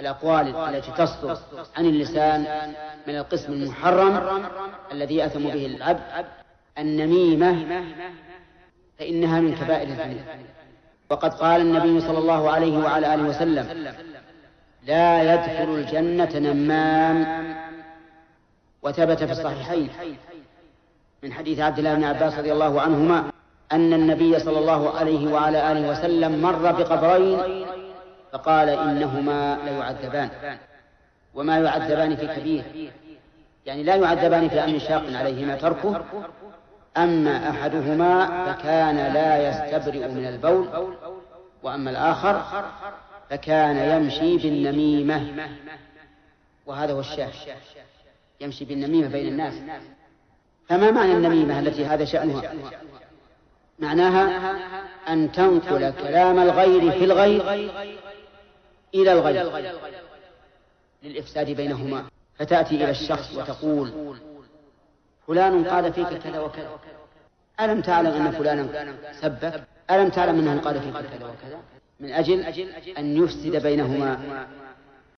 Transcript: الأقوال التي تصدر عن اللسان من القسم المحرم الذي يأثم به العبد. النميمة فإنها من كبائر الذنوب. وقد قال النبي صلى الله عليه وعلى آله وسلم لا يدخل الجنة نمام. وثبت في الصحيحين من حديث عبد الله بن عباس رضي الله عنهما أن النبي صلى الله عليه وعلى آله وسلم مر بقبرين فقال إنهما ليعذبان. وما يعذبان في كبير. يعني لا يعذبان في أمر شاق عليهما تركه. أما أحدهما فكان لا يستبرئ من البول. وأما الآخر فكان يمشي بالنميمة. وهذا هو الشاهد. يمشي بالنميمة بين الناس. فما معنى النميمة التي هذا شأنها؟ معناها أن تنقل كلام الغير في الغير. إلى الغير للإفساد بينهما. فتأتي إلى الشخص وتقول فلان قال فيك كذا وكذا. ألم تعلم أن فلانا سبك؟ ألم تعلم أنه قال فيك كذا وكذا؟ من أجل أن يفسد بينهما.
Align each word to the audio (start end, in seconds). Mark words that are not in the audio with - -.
الأقوال 0.00 0.56
التي 0.56 0.92
تصدر 0.92 1.38
عن 1.76 1.84
اللسان 1.84 2.72
من 3.06 3.16
القسم 3.16 3.52
المحرم 3.52 4.42
الذي 4.92 5.16
يأثم 5.16 5.42
به 5.42 5.66
العبد. 5.66 6.26
النميمة 6.78 7.82
فإنها 8.98 9.40
من 9.40 9.54
كبائر 9.54 9.88
الذنوب. 9.88 10.20
وقد 11.10 11.34
قال 11.34 11.60
النبي 11.60 12.00
صلى 12.00 12.18
الله 12.18 12.50
عليه 12.50 12.78
وعلى 12.78 13.14
آله 13.14 13.22
وسلم 13.22 13.94
لا 14.86 15.34
يدخل 15.34 15.74
الجنة 15.74 16.38
نمام. 16.38 17.56
وثبت 18.82 19.24
في 19.24 19.32
الصحيحين 19.32 19.90
من 21.22 21.32
حديث 21.32 21.60
عبد 21.60 21.78
الله 21.78 21.94
بن 21.94 22.04
عباس 22.04 22.38
رضي 22.38 22.52
الله 22.52 22.80
عنهما 22.80 23.30
أن 23.72 23.92
النبي 23.92 24.38
صلى 24.38 24.58
الله 24.58 24.90
عليه 24.90 25.32
وعلى 25.32 25.72
آله 25.72 25.90
وسلم 25.90 26.42
مر 26.42 26.72
بقبرين 26.72 27.66
فقال 28.32 28.68
إنهما 28.68 29.58
ليعذبان. 29.64 30.30
وما 31.34 31.58
يعذبان 31.58 32.16
في 32.16 32.26
كبير. 32.26 32.90
يعني 33.66 33.82
لا 33.82 33.94
يعذبان 33.94 34.48
في 34.48 34.64
أمر 34.64 34.78
شاق 34.78 35.04
عليهما 35.12 35.56
تركه. 35.56 36.04
أما 36.96 37.50
أحدهما 37.50 38.44
فكان 38.46 38.96
لا 38.96 39.48
يستبرئ 39.48 40.08
من 40.08 40.26
البول. 40.26 40.96
وأما 41.62 41.90
الآخر 41.90 42.64
فكان 43.30 43.76
يمشي 43.76 44.36
بالنميمة. 44.36 45.48
وهذا 46.66 46.92
هو 46.92 47.00
الشاهد. 47.00 47.32
يمشي 48.40 48.64
بالنميمة 48.64 49.08
بين 49.08 49.28
الناس. 49.28 49.54
فما 50.68 50.90
معنى 50.90 51.12
النميمة 51.12 51.58
التي 51.58 51.86
هذا 51.86 52.04
شأنها؟ 52.04 52.52
معناها 53.78 54.56
أن 55.08 55.32
تنقل 55.32 55.90
كلام 55.90 56.38
الغير 56.38 56.90
في 56.90 57.04
الغير. 57.04 57.70
إلى 59.02 59.12
الغير 59.12 59.52
للإفساد 61.02 61.50
بينهما. 61.50 62.04
فتأتي 62.38 62.74
إلى 62.74 62.90
الشخص 62.90 63.36
وتقول 63.36 64.16
فلان 65.26 65.64
قال 65.64 65.92
فيك 65.92 66.08
كذا 66.08 66.40
وكذا. 66.40 66.70
ألم 67.60 67.80
تعلم 67.80 68.12
أن 68.12 68.30
فلانا 68.30 68.68
سبك؟ 69.20 69.62
ألم 69.90 70.08
تعلم 70.08 70.38
أنه 70.38 70.60
قال 70.60 70.80
فيك 70.80 70.92
كذا 70.92 71.26
وكذا؟ 71.26 71.60
من 72.00 72.12
أجل 72.12 72.40
أن 72.98 73.24
يفسد 73.24 73.62
بينهما. 73.62 74.46